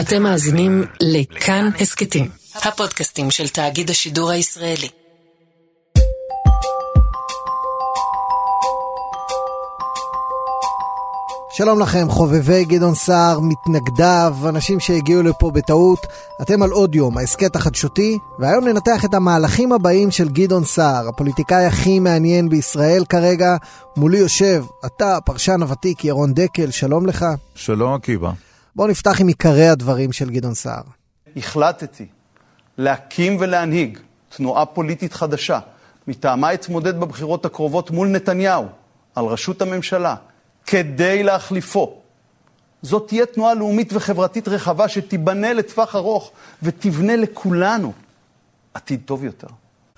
[0.00, 4.88] אתם מאזינים לכאן הסכתים, הפודקאסטים של תאגיד השידור הישראלי.
[11.52, 16.06] שלום לכם, חובבי גדעון סער, מתנגדיו, אנשים שהגיעו לפה בטעות.
[16.42, 21.64] אתם על עוד יום, ההסכת החדשותי, והיום ננתח את המהלכים הבאים של גדעון סער, הפוליטיקאי
[21.64, 23.56] הכי מעניין בישראל כרגע.
[23.96, 27.26] מולי יושב, אתה, הפרשן הוותיק ירון דקל, שלום לך.
[27.54, 28.45] שלום עקיבא.
[28.76, 30.82] בואו נפתח עם עיקרי הדברים של גדעון סער.
[31.36, 32.06] החלטתי
[32.78, 33.98] להקים ולהנהיג
[34.36, 35.58] תנועה פוליטית חדשה,
[36.08, 38.66] מטעמה אתמודד בבחירות הקרובות מול נתניהו,
[39.14, 40.14] על ראשות הממשלה.
[40.66, 41.94] כדי להחליפו.
[42.82, 46.30] זאת תהיה תנועה לאומית וחברתית רחבה שתיבנה לטווח ארוך
[46.62, 47.92] ותבנה לכולנו
[48.74, 49.48] עתיד טוב יותר.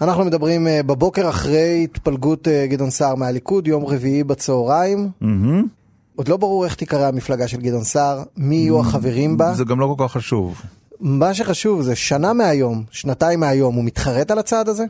[0.00, 5.10] אנחנו מדברים אה, בבוקר אחרי התפלגות אה, גדעון סער מהליכוד, יום רביעי בצהריים.
[5.22, 5.77] Mm-hmm.
[6.18, 9.54] עוד לא ברור איך תיקרא המפלגה של גדעון סער, מי יהיו החברים בה.
[9.54, 10.62] זה גם לא כל כך חשוב.
[11.00, 14.84] מה שחשוב זה שנה מהיום, שנתיים מהיום, הוא מתחרט על הצעד הזה?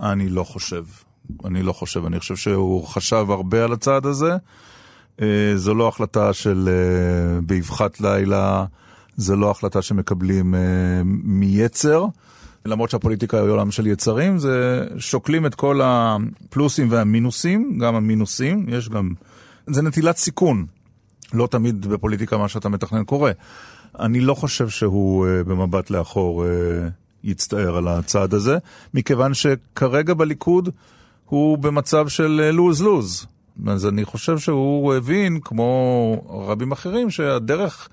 [0.00, 0.84] אני לא חושב.
[1.44, 2.06] אני לא חושב.
[2.06, 4.36] אני חושב שהוא חשב הרבה על הצעד הזה.
[5.22, 8.64] אה, זו לא החלטה של אה, באבחת לילה,
[9.16, 10.60] זו לא החלטה שמקבלים אה,
[11.24, 12.06] מיצר.
[12.66, 18.88] למרות שהפוליטיקה היא עולם של יצרים, זה שוקלים את כל הפלוסים והמינוסים, גם המינוסים, יש
[18.88, 19.12] גם...
[19.66, 20.66] זה נטילת סיכון.
[21.32, 23.32] לא תמיד בפוליטיקה מה שאתה מתכנן קורה.
[24.00, 26.44] אני לא חושב שהוא במבט לאחור
[27.24, 28.58] יצטער על הצעד הזה,
[28.94, 30.68] מכיוון שכרגע בליכוד
[31.24, 33.26] הוא במצב של לוז-לוז.
[33.66, 36.16] אז אני חושב שהוא הבין, כמו
[36.48, 37.88] רבים אחרים, שהדרך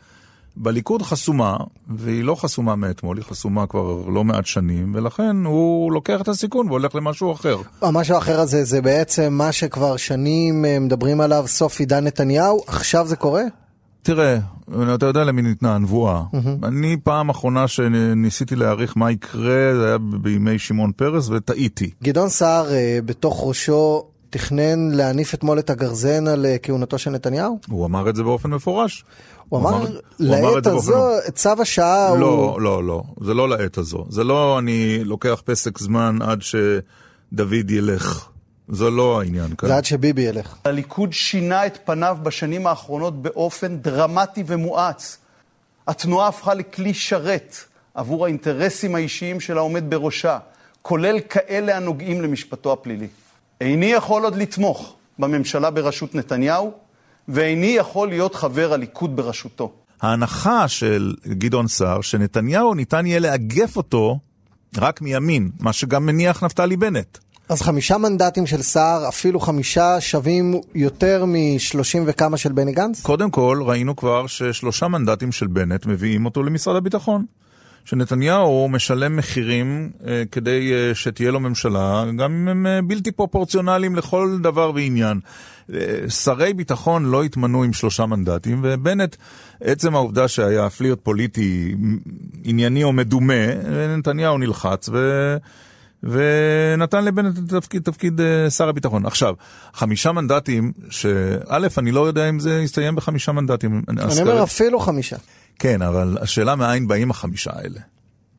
[0.56, 1.58] בליכוד חסומה,
[1.88, 6.68] והיא לא חסומה מאתמול, היא חסומה כבר לא מעט שנים, ולכן הוא לוקח את הסיכון
[6.68, 7.58] והולך למשהו אחר.
[7.82, 13.08] המשהו האחר הזה זה בעצם מה שכבר שנים אה, מדברים עליו, סוף עידן נתניהו, עכשיו
[13.08, 13.44] זה קורה?
[14.04, 14.38] תראה,
[14.96, 16.24] אתה יודע למי ניתנה הנבואה.
[16.34, 16.68] Mm-hmm.
[16.68, 21.92] אני פעם אחרונה שניסיתי להעריך מה יקרה, זה היה בימי שמעון פרס, וטעיתי.
[22.04, 27.60] גדעון סער, אה, בתוך ראשו תכנן להניף אתמול את הגרזן על אה, כהונתו של נתניהו?
[27.68, 29.04] הוא אמר את זה באופן מפורש.
[29.50, 29.86] הוא אמר,
[30.20, 32.18] לעת הזו, צו השעה הוא...
[32.18, 34.06] לא, לא, לא, זה לא לעת הזו.
[34.10, 38.28] זה לא אני לוקח פסק זמן עד שדוד ילך.
[38.68, 39.70] זה לא העניין כאן.
[39.70, 40.56] זה עד שביבי ילך.
[40.66, 45.18] הליכוד שינה את פניו בשנים האחרונות באופן דרמטי ומואץ.
[45.88, 47.56] התנועה הפכה לכלי שרת
[47.94, 50.38] עבור האינטרסים האישיים של העומד בראשה,
[50.82, 53.08] כולל כאלה הנוגעים למשפטו הפלילי.
[53.62, 56.72] איני יכול עוד לתמוך בממשלה בראשות נתניהו,
[57.28, 59.72] ואיני יכול להיות חבר הליכוד בראשותו.
[60.02, 64.20] ההנחה של גדעון סער, שנתניהו ניתן יהיה לאגף אותו
[64.78, 67.18] רק מימין, מה שגם מניח נפתלי בנט.
[67.50, 73.02] אז חמישה מנדטים של סער, אפילו חמישה שווים יותר משלושים וכמה של בני גנץ?
[73.02, 77.26] קודם כל, ראינו כבר ששלושה מנדטים של בנט מביאים אותו למשרד הביטחון.
[77.86, 83.96] שנתניהו משלם מחירים אה, כדי אה, שתהיה לו ממשלה, גם אם הם אה, בלתי פרופורציונליים
[83.96, 85.20] לכל דבר ועניין.
[85.74, 89.16] אה, שרי ביטחון לא התמנו עם שלושה מנדטים, ובנט,
[89.62, 91.76] עצם העובדה שהיה פלירט פוליטי
[92.44, 93.54] ענייני או מדומה,
[93.98, 95.38] נתניהו נלחץ ו...
[96.04, 99.06] ונתן לבנט את תפקיד, תפקיד אה, שר הביטחון.
[99.06, 99.34] עכשיו,
[99.74, 103.82] חמישה מנדטים, שא', אני לא יודע אם זה יסתיים בחמישה מנדטים.
[103.88, 105.16] אני אומר אפילו חמישה.
[105.62, 107.80] כן, אבל השאלה מאין באים החמישה האלה.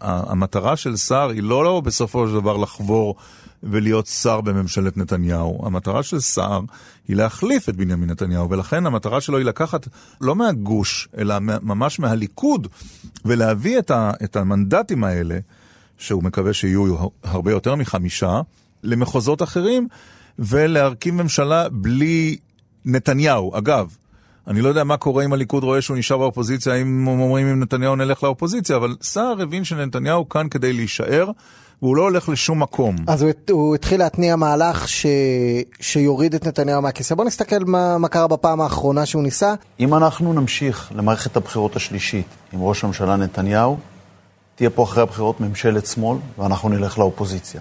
[0.00, 3.16] המטרה של שר היא לא, לא בסופו של דבר לחבור
[3.62, 5.66] ולהיות שר בממשלת נתניהו.
[5.66, 6.60] המטרה של שר
[7.08, 9.88] היא להחליף את בנימין נתניהו, ולכן המטרה שלו היא לקחת
[10.20, 12.68] לא מהגוש, אלא ממש מהליכוד,
[13.24, 15.38] ולהביא את, ה, את המנדטים האלה,
[15.98, 18.40] שהוא מקווה שיהיו הרבה יותר מחמישה,
[18.82, 19.88] למחוזות אחרים,
[20.38, 22.36] ולהרכיב ממשלה בלי
[22.84, 23.58] נתניהו.
[23.58, 23.96] אגב,
[24.48, 27.96] אני לא יודע מה קורה אם הליכוד רואה שהוא נשאר באופוזיציה, אם אומרים אם נתניהו
[27.96, 31.30] נלך לאופוזיציה, אבל סער הבין שנתניהו כאן כדי להישאר,
[31.82, 32.96] והוא לא הולך לשום מקום.
[33.06, 35.06] אז הוא, הוא התחיל להתניע מהלך ש...
[35.80, 37.14] שיוריד את נתניהו מהכיסא.
[37.14, 39.54] בוא נסתכל מה, מה קרה בפעם האחרונה שהוא ניסה.
[39.80, 43.78] אם אנחנו נמשיך למערכת הבחירות השלישית עם ראש הממשלה נתניהו,
[44.54, 47.60] תהיה פה אחרי הבחירות ממשלת שמאל, ואנחנו נלך לאופוזיציה.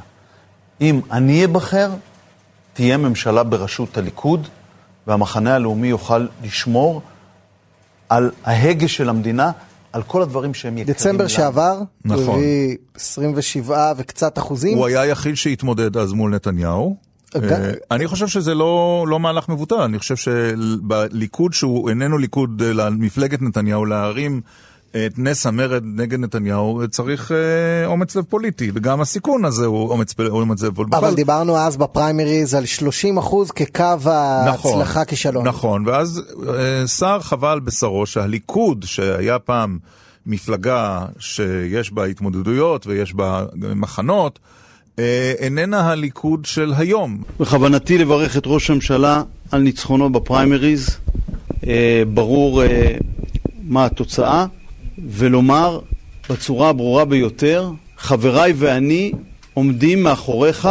[0.82, 1.92] אם אני אבחר,
[2.74, 4.48] תהיה ממשלה בראשות הליכוד,
[5.08, 7.02] והמחנה הלאומי יוכל לשמור
[8.10, 9.52] על ההגה של המדינה,
[9.94, 12.26] על כל הדברים שהם יקרים דצמבר שעבר, נכון.
[12.26, 14.78] הוא הביא 27 וקצת אחוזים.
[14.78, 16.96] הוא היה היחיד שהתמודד אז מול נתניהו.
[17.36, 22.74] אה, אני חושב שזה לא, לא מהלך מבוטל, אני חושב שבליכוד שהוא איננו ליכוד אה,
[22.74, 24.42] למפלגת נתניהו, להרים
[24.92, 30.14] את נס המרד נגד נתניהו צריך אה, אומץ לב פוליטי, וגם הסיכון הזה הוא אומץ,
[30.30, 30.98] אומץ לב פוליטי.
[30.98, 31.16] אבל בכלל...
[31.16, 35.48] דיברנו אז בפריימריז על 30 אחוז כקו ההצלחה נכון, כישלון.
[35.48, 39.78] נכון, ואז אה, שר חבל בשרו שהליכוד שהיה פעם
[40.26, 44.40] מפלגה שיש בה התמודדויות ויש בה מחנות,
[45.00, 47.24] אה, איננה הליכוד של היום.
[47.40, 50.98] בכוונתי לברך את ראש הממשלה על ניצחונו בפריימריז.
[51.68, 52.96] אה, ברור אה,
[53.64, 54.46] מה התוצאה,
[54.98, 55.80] ולומר
[56.30, 59.12] בצורה הברורה ביותר, חבריי ואני
[59.54, 60.70] עומדים מאחוריך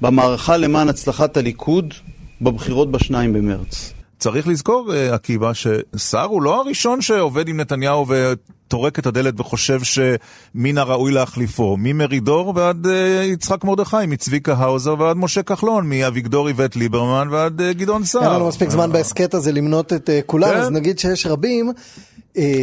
[0.00, 1.94] במערכה למען הצלחת הליכוד
[2.40, 3.92] בבחירות בשניים במרץ.
[4.22, 9.80] צריך לזכור, אה, עקיבא, שסער הוא לא הראשון שעובד עם נתניהו וטורק את הדלת וחושב
[9.82, 11.76] שמן הראוי להחליפו.
[11.80, 17.72] ממרידור ועד אה, יצחק מרדכי, מצביקה האוזר ועד משה כחלון, מאביגדור איווט ליברמן ועד אה,
[17.72, 18.22] גדעון סער.
[18.22, 20.56] אין לנו מספיק זמן בהסכת הזה למנות את כולם, כן.
[20.56, 21.72] אז נגיד שיש רבים.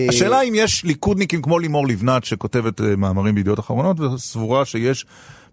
[0.10, 5.06] השאלה אם יש ליכודניקים כמו לימור לבנת, שכותבת מאמרים בידיעות אחרונות, וסבורה שיש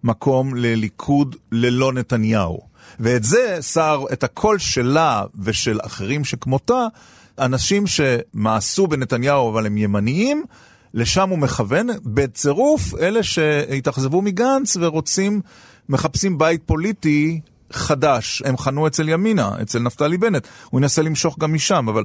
[0.03, 2.76] מקום לליכוד ללא נתניהו.
[2.99, 6.87] ואת זה, סער, את הקול שלה ושל אחרים שכמותה,
[7.39, 10.43] אנשים שמאסו בנתניהו אבל הם ימניים,
[10.93, 15.41] לשם הוא מכוון, בצירוף אלה שהתאכזבו מגנץ ורוצים,
[15.89, 17.41] מחפשים בית פוליטי
[17.71, 20.47] חדש, הם חנו אצל ימינה, אצל נפתלי בנט.
[20.69, 22.03] הוא ינסה למשוך גם משם, אבל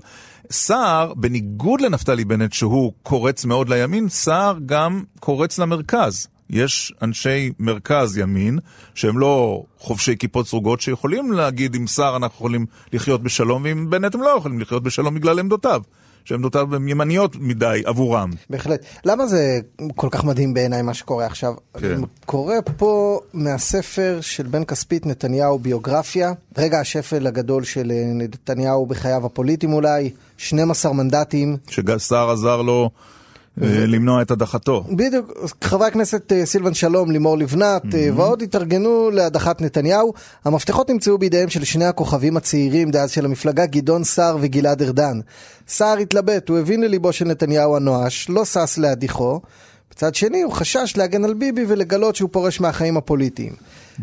[0.50, 6.26] סער, בניגוד לנפתלי בנט, שהוא קורץ מאוד לימין, סער גם קורץ למרכז.
[6.50, 8.58] יש אנשי מרכז ימין,
[8.94, 14.14] שהם לא חובשי כיפות סרוגות, שיכולים להגיד עם סער אנחנו יכולים לחיות בשלום, ועם בנט
[14.14, 15.82] הם לא יכולים לחיות בשלום בגלל עמדותיו.
[16.24, 18.30] שעמדותיו הן ימניות מדי עבורם.
[18.50, 18.84] בהחלט.
[19.04, 19.58] למה זה
[19.94, 21.54] כל כך מדהים בעיניי מה שקורה עכשיו?
[21.78, 22.00] כן.
[22.26, 29.72] קורה פה מהספר של בן כספית נתניהו ביוגרפיה, רגע השפל הגדול של נתניהו בחייו הפוליטיים
[29.72, 31.56] אולי, 12 מנדטים.
[31.68, 32.90] שסער עזר לו
[33.56, 34.84] למנוע את הדחתו.
[34.90, 35.32] בדיוק,
[35.64, 38.16] חברי הכנסת אה, סילבן שלום, לימור לבנת mm-hmm.
[38.16, 40.12] ועוד התארגנו להדחת נתניהו.
[40.44, 45.20] המפתחות נמצאו בידיהם של שני הכוכבים הצעירים דאז של המפלגה, גדעון סער וגלעד ארדן.
[45.68, 49.40] סער התלבט, הוא הבין לליבו של נתניהו הנואש, לא שש להדיחו.
[49.90, 53.52] בצד שני, הוא חשש להגן על ביבי ולגלות שהוא פורש מהחיים הפוליטיים.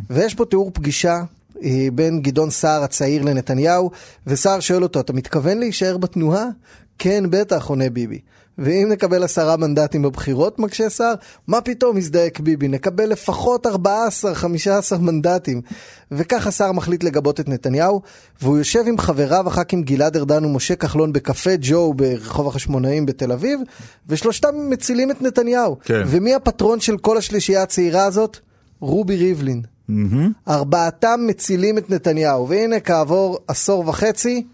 [0.10, 1.22] ויש פה תיאור פגישה
[1.64, 3.92] אה, בין גדעון סער הצעיר לנתניהו,
[4.28, 6.46] וסער שואל אותו, אתה מתכוון להישאר בתנועה?
[7.00, 8.20] כן, בטח, עונה ביבי.
[8.60, 11.14] ואם נקבל עשרה מנדטים בבחירות, מקשה סער,
[11.48, 12.68] מה פתאום הזדעק ביבי?
[12.68, 13.70] נקבל לפחות 14-15
[15.00, 15.62] מנדטים.
[16.12, 18.02] וככה סער מחליט לגבות את נתניהו,
[18.42, 23.60] והוא יושב עם חבריו הח"כים גלעד ארדן ומשה כחלון בקפה ג'ו ברחוב החשמונאים בתל אביב,
[24.08, 25.78] ושלושתם מצילים את נתניהו.
[25.84, 26.04] כן.
[26.08, 28.38] ומי הפטרון של כל השלישייה הצעירה הזאת?
[28.80, 29.62] רובי ריבלין.
[29.90, 29.94] Mm-hmm.
[30.48, 34.46] ארבעתם מצילים את נתניהו, והנה כעבור עשור וחצי...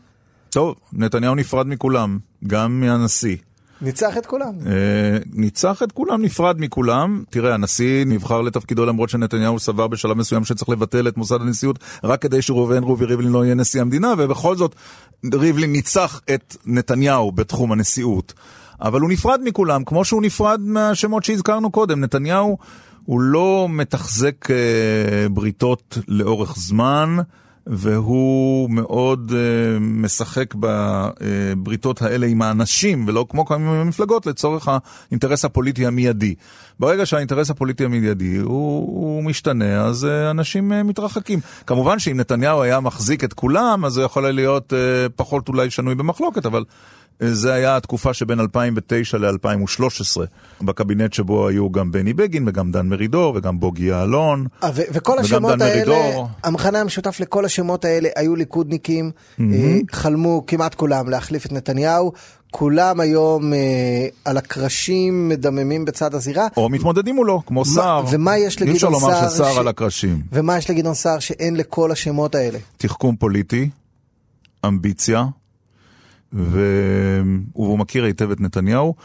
[0.49, 2.17] טוב, נתניהו נפרד מכולם,
[2.47, 3.35] גם מהנשיא.
[3.81, 4.53] ניצח את כולם.
[4.65, 7.23] אה, ניצח את כולם, נפרד מכולם.
[7.29, 12.21] תראה, הנשיא נבחר לתפקידו למרות שנתניהו סבר בשלב מסוים שצריך לבטל את מוסד הנשיאות רק
[12.21, 14.75] כדי שראובן רובי ריבלין לא יהיה נשיא המדינה, ובכל זאת
[15.33, 18.33] ריבלין ניצח את נתניהו בתחום הנשיאות.
[18.81, 21.99] אבל הוא נפרד מכולם, כמו שהוא נפרד מהשמות שהזכרנו קודם.
[21.99, 22.57] נתניהו
[23.05, 27.17] הוא לא מתחזק אה, בריתות לאורך זמן.
[27.67, 34.69] והוא מאוד uh, משחק בבריתות האלה עם האנשים, ולא כמו עם המפלגות, לצורך
[35.09, 36.35] האינטרס הפוליטי המיידי.
[36.79, 41.39] ברגע שהאינטרס הפוליטי המיידי הוא, הוא משתנה, אז uh, אנשים uh, מתרחקים.
[41.67, 45.95] כמובן שאם נתניהו היה מחזיק את כולם, אז זה יכול להיות uh, פחות אולי שנוי
[45.95, 46.63] במחלוקת, אבל...
[47.19, 50.21] זה היה התקופה שבין 2009 ל-2013,
[50.61, 54.45] בקבינט שבו היו גם בני בגין וגם דן מרידור וגם בוגי יעלון.
[54.61, 56.27] 아, ו- וכל השמות האלה, מרידור.
[56.43, 59.41] המכנה המשותף לכל השמות האלה היו ליכודניקים, mm-hmm.
[59.91, 62.11] חלמו כמעט כולם להחליף את נתניהו.
[62.51, 63.59] כולם היום אה,
[64.25, 66.47] על הקרשים מדממים בצד הזירה.
[66.57, 68.03] או מתמודדים מולו, כמו סער.
[68.11, 68.89] ומה יש לגדעון סער?
[68.89, 69.57] אי אפשר לומר שסער ש...
[69.57, 70.21] על הקרשים.
[70.31, 72.59] ומה יש לגדעון סער שאין לכל השמות האלה?
[72.77, 73.69] תחכום פוליטי,
[74.65, 75.25] אמביציה,
[76.33, 78.95] והוא מכיר היטב את נתניהו.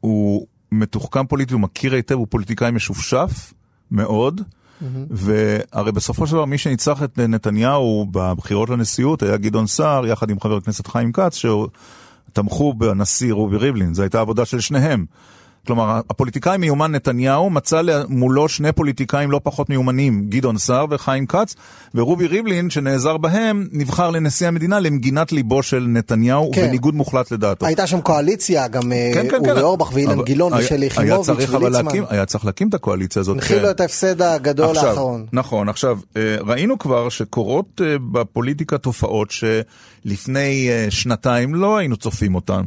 [0.00, 3.52] הוא מתוחכם פוליטי, הוא מכיר היטב, הוא פוליטיקאי משופשף
[3.90, 4.40] מאוד.
[4.40, 4.84] Mm-hmm.
[5.10, 10.40] והרי בסופו של דבר מי שניצח את נתניהו בבחירות לנשיאות היה גדעון סער יחד עם
[10.40, 11.44] חבר הכנסת חיים כץ
[12.32, 15.06] שתמכו בנשיא רובי ריבלין, זו הייתה עבודה של שניהם.
[15.68, 21.54] כלומר, הפוליטיקאי מיומן נתניהו מצא מולו שני פוליטיקאים לא פחות מיומנים, גדעון סער וחיים כץ,
[21.94, 26.66] ורובי ריבלין, שנעזר בהם, נבחר לנשיא המדינה למגינת ליבו של נתניהו, כן.
[26.66, 27.66] בניגוד מוחלט לדעתו.
[27.66, 29.60] הייתה שם קואליציה, גם אה, כן, כן, אורי כן.
[29.60, 31.92] אורבך ואילן גילון ושלי יחימוביץ' וליצמן.
[32.08, 33.36] היה צריך להקים את הקואליציה הזאת.
[33.36, 33.70] הנחילו כן.
[33.70, 35.26] את ההפסד הגדול עכשיו, האחרון.
[35.32, 42.62] נכון, עכשיו, אה, ראינו כבר שקורות אה, בפוליטיקה תופעות שלפני שנתיים לא היינו צופים אותן.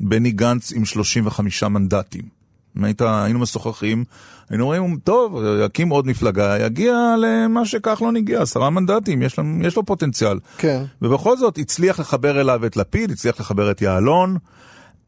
[0.00, 2.39] בני גנץ עם 35 מנדטים.
[2.82, 4.04] היית, היינו משוחחים,
[4.50, 9.76] היינו רואים, טוב, יקים עוד מפלגה, יגיע למה שכחלון הגיע, עשרה מנדטים, יש לו, יש
[9.76, 10.38] לו פוטנציאל.
[10.58, 10.82] כן.
[11.02, 14.36] ובכל זאת הצליח לחבר אליו את לפיד, הצליח לחבר את יעלון.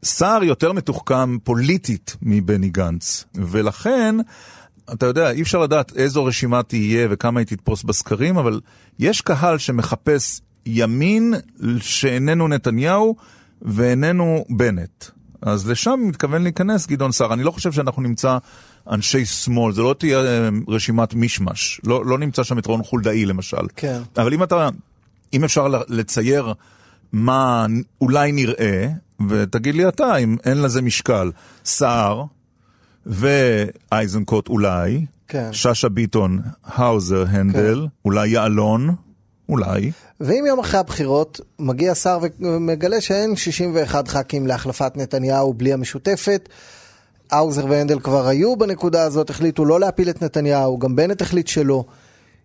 [0.03, 4.15] סער יותר מתוחכם פוליטית מבני גנץ, ולכן,
[4.93, 8.61] אתה יודע, אי אפשר לדעת איזו רשימה תהיה וכמה היא תתפוס בסקרים, אבל
[8.99, 11.33] יש קהל שמחפש ימין
[11.79, 13.15] שאיננו נתניהו
[13.61, 15.05] ואיננו בנט.
[15.45, 17.33] אז לשם מתכוון להיכנס גדעון סער.
[17.33, 18.37] אני לא חושב שאנחנו נמצא
[18.91, 21.81] אנשי שמאל, זה לא תהיה אה, רשימת מישמש.
[21.83, 23.67] לא, לא נמצא שם את רון חולדאי למשל.
[23.75, 24.01] כן.
[24.17, 24.69] אבל אם אתה,
[25.33, 26.53] אם אפשר לצייר
[27.11, 27.65] מה
[28.01, 28.87] אולי נראה,
[29.29, 31.31] ותגיד לי אתה אם אין לזה משקל,
[31.65, 32.23] סער
[33.05, 35.53] ואייזנקוט אולי, כן.
[35.53, 37.87] שאשא ביטון, האוזר, הנדל, כן.
[38.05, 38.95] אולי יעלון,
[39.49, 39.91] אולי.
[40.19, 46.49] ואם יום אחרי הבחירות מגיע שר ומגלה שאין 61 ח"כים להחלפת נתניהו בלי המשותפת,
[47.31, 51.83] האוזר והנדל כבר היו בנקודה הזאת, החליטו לא להפיל את נתניהו, גם בנט החליט שלא.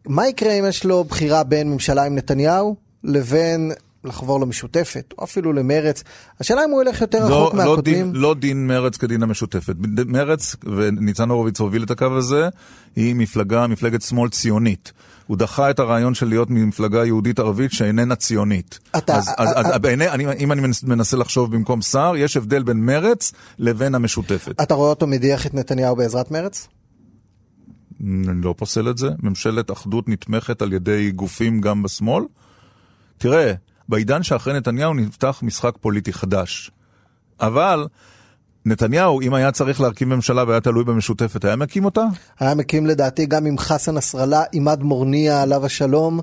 [0.06, 3.72] מה יקרה אם יש לו בחירה בין ממשלה עם נתניהו לבין
[4.04, 6.02] לחבור למשותפת, או אפילו למרץ?
[6.40, 8.12] השאלה אם הוא ילך יותר רחוק לא, לא, מהקודמים.
[8.12, 9.74] דין, לא דין מרץ כדין המשותפת.
[10.06, 12.48] מרץ, וניצן הורוביץ הוביל את הקו הזה,
[12.96, 14.92] היא מפלגה, מפלגת שמאל ציונית.
[15.26, 18.78] הוא דחה את הרעיון של להיות ממפלגה יהודית ערבית שאיננה ציונית.
[18.96, 22.62] אתה- אז, אז, אז אתה- בעיני, אני, אם אני מנסה לחשוב במקום סער, יש הבדל
[22.62, 24.60] בין מרץ לבין המשותפת.
[24.62, 26.68] אתה רואה אותו מדיח את נתניהו בעזרת מרץ?
[28.00, 29.08] אני לא פוסל את זה.
[29.22, 32.24] ממשלת אחדות נתמכת על ידי גופים גם בשמאל.
[33.18, 33.52] תראה,
[33.88, 36.70] בעידן שאחרי נתניהו נפתח משחק פוליטי חדש.
[37.40, 37.86] אבל
[38.66, 42.04] נתניהו, אם היה צריך להרכיב ממשלה והיה תלוי במשותפת, היה מקים אותה?
[42.40, 46.20] היה מקים לדעתי גם עם חסן נסראללה, עימאד מורניה עליו השלום,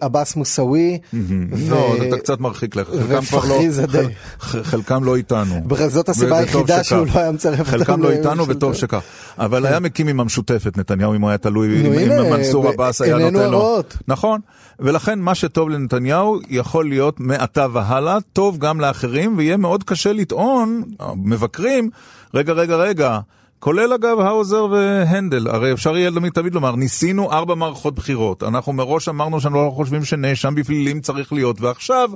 [0.00, 0.98] עבאס מוסאווי.
[1.68, 2.88] לא, אתה קצת מרחיק לך.
[2.88, 3.60] חלקם לא...
[4.38, 5.54] חלקם לא איתנו.
[5.88, 7.06] זאת הסיבה היחידה שהוא.
[7.06, 8.48] לא היה מצרף אותם חלקם לא איתנו.
[8.48, 9.02] וטוב שכך.
[9.38, 13.50] אבל היה מקים עם המשותפת, נתניהו, אם הוא היה תלוי, אם מנסור עבאס היה נותן
[13.50, 13.80] לו.
[14.08, 14.40] נכון.
[14.80, 20.82] ולכן מה שטוב לנתניהו יכול להיות מעתה והלאה, טוב גם לאחרים, ויהיה מאוד קשה לטעון,
[21.16, 21.90] מבקרים,
[22.34, 23.18] רגע, רגע, רגע.
[23.58, 28.72] כולל אגב האוזר והנדל, הרי אפשר יהיה תמיד תמיד לומר, ניסינו ארבע מערכות בחירות, אנחנו
[28.72, 32.10] מראש אמרנו שאנחנו לא חושבים שנאשם בפלילים צריך להיות, ועכשיו,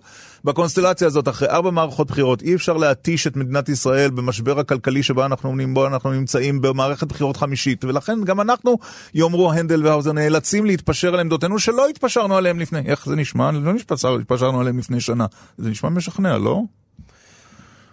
[0.44, 5.24] בקונסטלציה הזאת, אחרי ארבע מערכות בחירות, אי אפשר להתיש את מדינת ישראל במשבר הכלכלי שבו
[5.24, 8.78] אנחנו, בו אנחנו נמצאים במערכת בחירות חמישית, ולכן גם אנחנו,
[9.14, 13.50] יאמרו הנדל והאוזר, נאלצים להתפשר על עמדותינו שלא התפשרנו עליהם לפני, איך זה נשמע?
[13.50, 13.72] לא
[14.20, 15.26] התפשרנו עליהם לפני שנה,
[15.58, 16.62] זה נשמע משכנע, לא?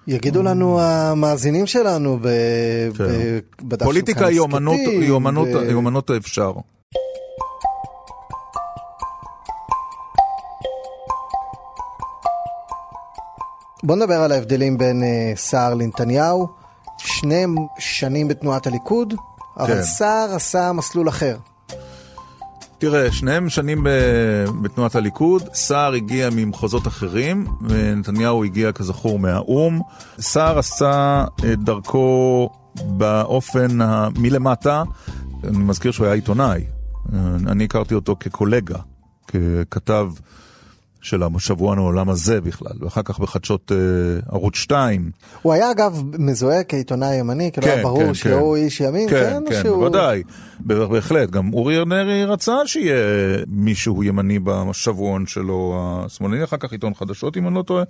[0.08, 2.28] יגידו לנו המאזינים שלנו ב-
[2.98, 3.04] כן.
[3.68, 6.52] ב- פוליטיקה היא אומנות, היא אומנות, ו- היא אומנות האפשר.
[13.84, 16.48] בוא נדבר על ההבדלים בין אה, סער לנתניהו.
[16.98, 19.14] שניהם שנים בתנועת הליכוד,
[19.58, 19.84] אבל כן.
[19.84, 21.38] סער עשה מסלול אחר.
[22.80, 23.84] תראה, שניהם שנים
[24.62, 29.82] בתנועת הליכוד, סער הגיע ממחוזות אחרים, ונתניהו הגיע כזכור מהאו"ם.
[30.20, 32.50] סער עשה את דרכו
[32.86, 34.84] באופן ה- מלמטה,
[35.44, 36.64] אני מזכיר שהוא היה עיתונאי.
[37.48, 38.78] אני הכרתי אותו כקולגה,
[39.28, 40.10] ככתב
[41.08, 43.78] של השבועון העולם הזה בכלל, ואחר כך בחדשות אה,
[44.32, 45.12] ערוץ 2.
[45.42, 49.62] הוא היה אגב מזוהה כעיתונאי ימני, כאילו היה ברור שהוא איש ימין, כן, או כן,
[49.64, 49.78] שהוא...
[49.78, 50.24] בוודאי,
[50.60, 51.30] בהחלט.
[51.30, 52.98] גם אורי ארנרי רצה שיהיה
[53.48, 57.84] מישהו ימני בשבועון שלו השמאלני, אחר כך עיתון חדשות, אם אני לא טועה,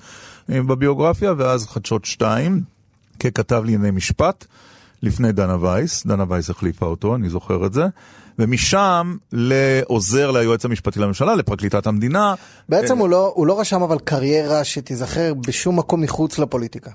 [0.51, 2.61] אה, בביוגרפיה, ואז חדשות 2,
[3.19, 4.45] ככתב לענייני משפט,
[5.03, 7.85] לפני דנה וייס, דנה וייס החליפה אותו, אני זוכר את זה,
[8.39, 12.33] ומשם לעוזר ליועץ המשפטי לממשלה, לפרקליטת המדינה.
[12.69, 16.91] בעצם אה, הוא לא, הוא לא רשם אבל קריירה שתיזכר בשום מקום מחוץ לפוליטיקה.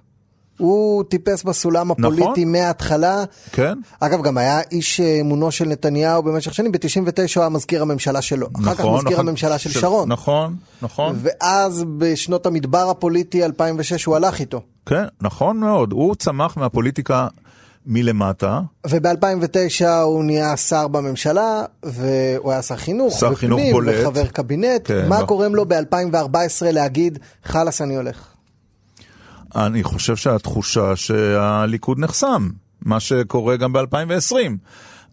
[0.59, 2.53] הוא טיפס בסולם הפוליטי נכון.
[2.53, 3.25] מההתחלה.
[3.53, 3.79] כן.
[4.01, 8.49] אגב, גם היה איש אמונו של נתניהו במשך שנים, ב-99 הוא היה מזכיר הממשלה שלו.
[8.55, 10.13] אחר כך נכון, מזכיר נכון, הממשלה של שרון.
[10.13, 11.17] נכון, נכון.
[11.23, 14.63] ואז בשנות המדבר הפוליטי 2006 הוא הלך איתו.
[14.87, 15.93] כן, נכון מאוד.
[15.93, 17.29] הוא צמח מהפוליטיקה
[17.87, 18.61] מלמטה.
[18.87, 23.95] וב-2009 הוא נהיה שר בממשלה, והוא היה שר חינוך, שר חינוך בולט.
[24.01, 24.81] וחבר קבינט.
[24.85, 25.27] כן, מה לא.
[25.27, 28.27] גורם לו ב-2014 להגיד, חלאס אני הולך?
[29.57, 32.49] אני חושב שהתחושה שהליכוד נחסם,
[32.83, 34.37] מה שקורה גם ב-2020.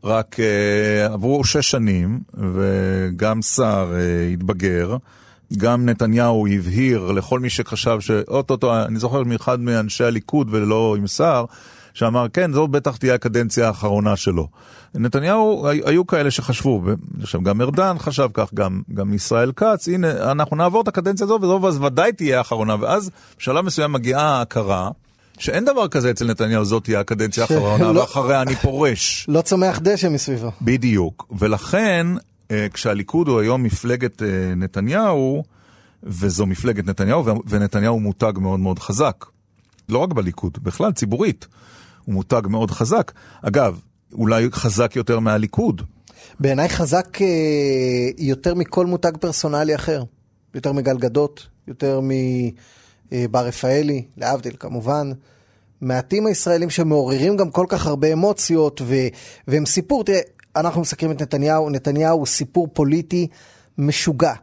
[0.03, 4.97] רק אה, עברו שש שנים, וגם סער אה, התבגר,
[5.57, 11.45] גם נתניהו הבהיר לכל מי שחשב שאו-טו-טו, אני זוכר מאחד מאנשי הליכוד ולא עם סער,
[11.99, 14.47] שאמר, כן, זו בטח תהיה הקדנציה האחרונה שלו.
[14.95, 16.81] נתניהו, היו כאלה שחשבו,
[17.21, 21.39] עכשיו גם ארדן חשב כך, גם, גם ישראל כץ, הנה, אנחנו נעבור את הקדנציה הזו,
[21.41, 24.89] וזו אז ודאי תהיה האחרונה, ואז בשלב מסוים מגיעה ההכרה,
[25.37, 29.25] שאין דבר כזה אצל נתניהו, זאת תהיה הקדנציה האחרונה, שלא- ואחריה אני פורש.
[29.29, 30.51] לא צומח דשא מסביבו.
[30.61, 31.33] בדיוק.
[31.39, 32.07] ולכן,
[32.51, 35.43] אה, כשהליכוד הוא היום מפלגת אה, נתניהו,
[36.03, 39.25] וזו מפלגת נתניהו, ונתניהו מותג מאוד מאוד חזק.
[39.89, 41.47] לא רק בליכוד, בכלל, ציבורית.
[42.09, 43.11] הוא מותג מאוד חזק.
[43.41, 43.79] אגב,
[44.13, 45.81] אולי חזק יותר מהליכוד.
[46.39, 47.27] בעיניי חזק אה,
[48.17, 50.03] יותר מכל מותג פרסונלי אחר.
[50.55, 55.11] יותר מגלגדות, יותר מבר רפאלי, להבדיל כמובן.
[55.81, 59.07] מעטים הישראלים שמעוררים גם כל כך הרבה אמוציות, ו-
[59.47, 60.19] והם סיפור, תראה,
[60.55, 63.27] אנחנו מסקרים את נתניהו, נתניהו הוא סיפור פוליטי
[63.77, 64.33] משוגע.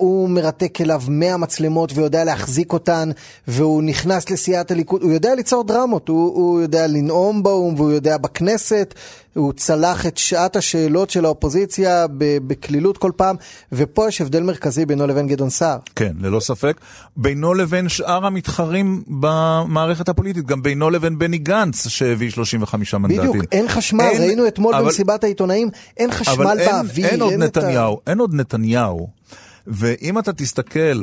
[0.00, 3.10] הוא מרתק אליו 100 מצלמות ויודע להחזיק אותן,
[3.48, 8.16] והוא נכנס לסיעת הליכוד, הוא יודע ליצור דרמות, הוא, הוא יודע לנאום באו"ם והוא יודע
[8.16, 8.94] בכנסת,
[9.34, 12.06] הוא צלח את שעת השאלות של האופוזיציה
[12.46, 13.36] בקלילות כל פעם,
[13.72, 15.78] ופה יש הבדל מרכזי בינו לבין גדעון סער.
[15.96, 16.80] כן, ללא ספק.
[17.16, 23.30] בינו לבין שאר המתחרים במערכת הפוליטית, גם בינו לבין בני גנץ שהביא 35 מנדטים.
[23.30, 27.06] בדיוק, אין חשמל, אין, ראינו אתמול אבל, במסיבת העיתונאים, אין חשמל באוויר.
[27.06, 28.10] אין, אין עוד נתניהו, ה...
[28.10, 29.19] אין עוד נתניהו.
[29.66, 31.02] ואם אתה תסתכל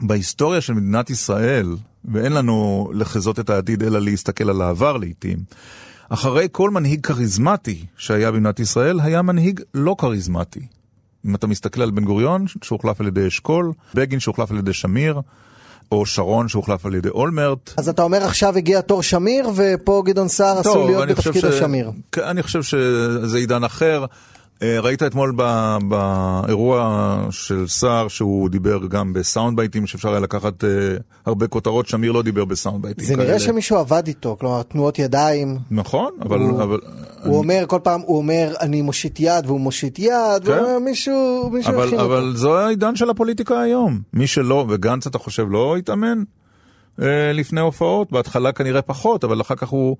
[0.00, 5.38] בהיסטוריה של מדינת ישראל, ואין לנו לחזות את העתיד אלא להסתכל על העבר לעיתים,
[6.08, 10.66] אחרי כל מנהיג כריזמטי שהיה במדינת ישראל, היה מנהיג לא כריזמטי.
[11.26, 15.20] אם אתה מסתכל על בן גוריון, שהוחלף על ידי אשכול, בגין שהוחלף על ידי שמיר,
[15.92, 17.74] או שרון שהוחלף על ידי אולמרט.
[17.76, 21.44] אז אתה אומר עכשיו הגיע תור שמיר, ופה גדעון סער עשוי להיות בתפקיד ש...
[21.44, 21.90] השמיר.
[22.18, 24.04] אני חושב שזה עידן אחר.
[24.62, 25.34] אה, ראית אתמול
[25.88, 30.70] באירוע של סער שהוא דיבר גם בסאונד בייטים שאפשר היה לקחת אה,
[31.26, 35.58] הרבה כותרות, שמיר לא דיבר בסאונד בייטים זה נראה שמישהו עבד איתו, כלומר תנועות ידיים.
[35.70, 36.38] נכון, אבל...
[36.38, 37.34] הוא, אבל הוא אני...
[37.36, 40.62] אומר כל פעם, הוא אומר אני מושיט יד והוא מושיט יד, כן?
[40.76, 42.04] ומישהו הכין אותו.
[42.04, 44.00] אבל זו העידן של הפוליטיקה היום.
[44.12, 46.22] מי שלא, וגנץ אתה חושב לא התאמן
[47.02, 49.96] אה, לפני הופעות, בהתחלה כנראה פחות, אבל אחר כך הוא...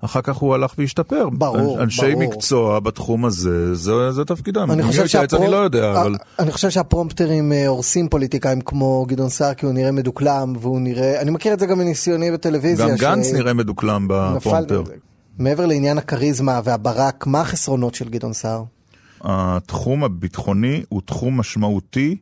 [0.00, 1.28] אחר כך הוא הלך והשתפר.
[1.28, 2.22] ברור, אנשי ברור.
[2.22, 4.70] מקצוע בתחום הזה, זה, זה תפקידם.
[4.70, 5.42] אני חושב, שהפרומ...
[5.42, 6.14] אני לא יודע, אבל...
[6.38, 11.20] אני חושב שהפרומפטרים אה, הורסים פוליטיקאים כמו גדעון סער, כי הוא נראה מדוקלם, והוא נראה...
[11.20, 12.88] אני מכיר את זה גם מניסיוני בטלוויזיה.
[12.88, 13.00] גם ש...
[13.00, 14.82] גנץ נראה מדוקלם בפרומפטר.
[15.38, 18.64] מעבר לעניין הכריזמה והברק, מה החסרונות של גדעון סער?
[19.20, 22.16] התחום הביטחוני הוא תחום משמעותי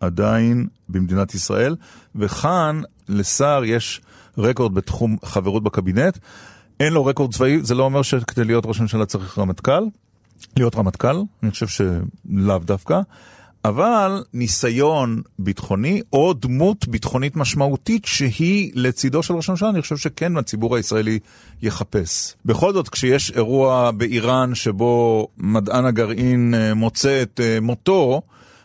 [0.00, 1.76] עדיין במדינת ישראל,
[2.16, 4.00] וכאן לסער יש
[4.38, 6.18] רקורד בתחום חברות בקבינט.
[6.80, 9.82] אין לו רקורד צבאי, זה לא אומר שכדי להיות ראש ממשלה צריך רמטכ"ל,
[10.56, 13.00] להיות רמטכ"ל, אני חושב שלאו דווקא,
[13.64, 20.36] אבל ניסיון ביטחוני או דמות ביטחונית משמעותית שהיא לצידו של ראש הממשלה, אני חושב שכן
[20.36, 21.18] הציבור הישראלי
[21.62, 22.34] יחפש.
[22.44, 28.22] בכל זאת, כשיש אירוע באיראן שבו מדען הגרעין אה, מוצא את אה, מותו,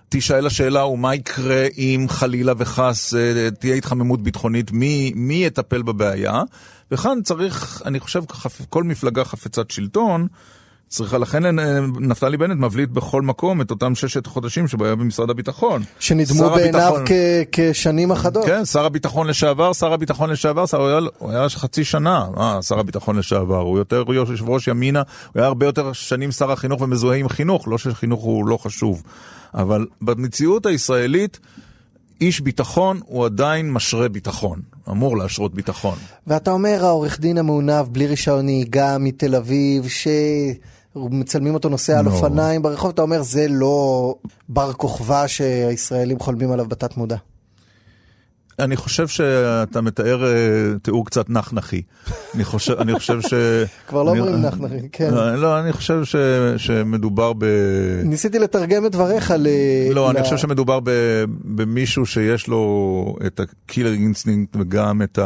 [0.09, 5.81] תישאל השאלה הוא מה יקרה אם חלילה וחס אה, תהיה התחממות ביטחונית, מי, מי יטפל
[5.81, 6.41] בבעיה?
[6.95, 8.23] וכאן צריך, אני חושב,
[8.69, 10.27] כל מפלגה חפצת שלטון,
[10.87, 15.29] צריכה, לכן אה, נפתלי בנט מבליט בכל מקום את אותם ששת חודשים שבו היה במשרד
[15.29, 15.83] הביטחון.
[15.99, 17.11] שנדמו בעיניו כ-
[17.51, 18.45] כשנים אחדות.
[18.45, 22.61] כן, שר הביטחון לשעבר, שר הביטחון לשעבר, שר, הוא, היה, הוא היה חצי שנה, אה,
[22.61, 25.01] שר הביטחון לשעבר, הוא יותר יושב ראש ימינה,
[25.33, 29.03] הוא היה הרבה יותר שנים שר החינוך ומזוהה עם חינוך, לא שחינוך הוא לא חשוב.
[29.53, 31.39] אבל במציאות הישראלית,
[32.21, 35.97] איש ביטחון הוא עדיין משרה ביטחון, אמור להשרות ביטחון.
[36.27, 39.87] ואתה אומר, העורך דין המעונב בלי רישיון נהיגה מתל אביב,
[40.95, 42.09] שמצלמים אותו נוסע על no.
[42.09, 44.15] אופניים ברחוב, אתה אומר, זה לא
[44.49, 47.17] בר כוכבא שהישראלים חולמים עליו בתת מודע.
[48.59, 51.81] אני חושב שאתה מתאר אה, תיאור קצת נחנחי.
[52.35, 53.33] אני חושב, אני חושב ש...
[53.87, 55.13] כבר לא אומרים נחנחי, כן.
[55.13, 56.15] לא, לא, אני חושב ש,
[56.57, 57.45] שמדובר ב...
[58.03, 59.47] ניסיתי לתרגם את דבריך ל...
[59.93, 60.11] לא.
[60.11, 60.89] אני חושב שמדובר ב,
[61.27, 65.19] במישהו שיש לו את ה killer instinct וגם את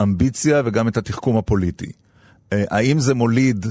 [0.00, 1.92] האמביציה וגם את התחכום הפוליטי.
[2.52, 3.66] אה, האם זה מוליד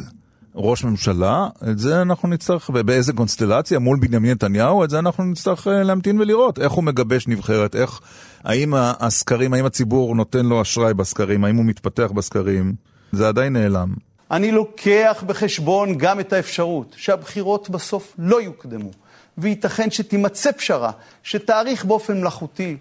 [0.60, 5.67] ראש ממשלה, את זה אנחנו נצטרך, ובאיזה קונסטלציה מול בנימין נתניהו, את זה אנחנו נצטרך
[5.67, 8.00] אה, להמתין ולראות איך הוא מגבש נבחרת, איך,
[8.43, 12.74] האם הסקרים, האם הציבור נותן לו אשראי בסקרים, האם הוא מתפתח בסקרים,
[13.12, 13.93] זה עדיין נעלם.
[14.32, 18.91] אני לוקח בחשבון גם את האפשרות שהבחירות בסוף לא יוקדמו,
[19.38, 20.91] וייתכן שתימצא פשרה
[21.24, 22.78] שתאריך באופן מלאכותי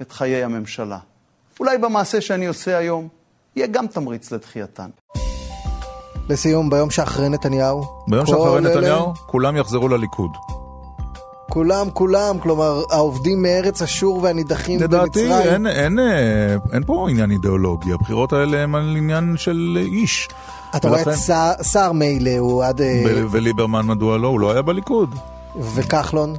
[0.00, 0.98] את חיי הממשלה.
[1.60, 3.08] אולי במעשה שאני עושה היום
[3.56, 4.90] יהיה גם תמריץ לדחייתן.
[6.30, 7.84] לסיום, ביום שאחרי נתניהו.
[8.08, 10.30] ביום שאחרי נתניהו, כולם יחזרו לליכוד.
[11.50, 15.26] כולם, כולם, כלומר, העובדים מארץ אשור והנידחים במצרים.
[15.26, 20.28] לדעתי, אין, אין, אה, אין פה עניין אידיאולוגי, הבחירות האלה הן על עניין של איש.
[20.76, 21.08] אתה רואה את
[21.62, 22.80] סער מילא, הוא עד...
[22.80, 24.28] אה, וליברמן מדוע לא?
[24.28, 25.14] הוא לא היה בליכוד.
[25.74, 26.34] וכחלון.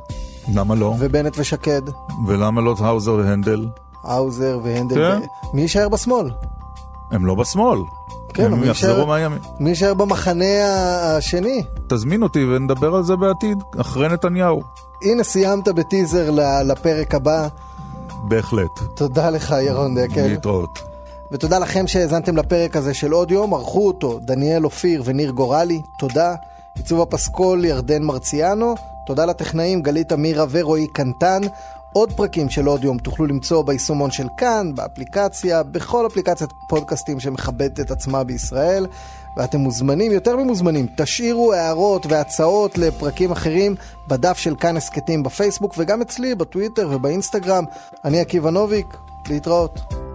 [0.54, 0.96] למה לא?
[1.00, 1.82] ובנט ושקד.
[2.28, 3.68] ולמה לא האוזר והנדל?
[4.04, 4.96] האוזר והנדל.
[4.96, 5.28] כן?
[5.54, 6.32] מי יישאר בשמאל?
[7.12, 7.80] הם לא בשמאל.
[8.34, 9.40] כן, הם יחזרו מהימין.
[9.60, 10.46] מי יישאר במחנה
[11.18, 11.64] השני?
[11.88, 14.62] תזמין אותי ונדבר על זה בעתיד, אחרי נתניהו.
[15.04, 16.30] הנה סיימת בטיזר
[16.66, 17.48] לפרק הבא.
[18.24, 18.80] בהחלט.
[18.96, 20.28] תודה לך ירון דקל.
[20.28, 20.80] להתראות.
[21.32, 26.36] ותודה לכם שהאזנתם לפרק הזה של עוד יום, ערכו אותו דניאל אופיר וניר גורלי, תודה.
[26.76, 31.42] עיצוב הפסקול ירדן מרציאנו, תודה לטכנאים גלית אמירה ורועי קנטן.
[31.94, 37.80] עוד פרקים של עוד יום תוכלו למצוא ביישומון של כאן, באפליקציה, בכל אפליקציית פודקאסטים שמכבדת
[37.80, 38.88] את עצמה בישראל.
[39.38, 43.76] ואתם מוזמנים, יותר ממוזמנים, תשאירו הערות והצעות לפרקים אחרים
[44.08, 47.64] בדף של כאן הסכתים בפייסבוק וגם אצלי בטוויטר ובאינסטגרם.
[48.06, 48.88] אני עקיבא נוביק,
[49.30, 50.11] להתראות.